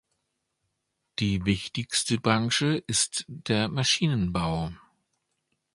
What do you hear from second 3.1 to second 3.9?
der